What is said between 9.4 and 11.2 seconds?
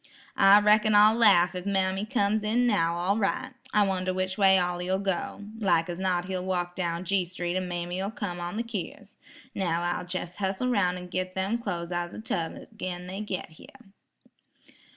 Now, I'll jes' hussle roun' an'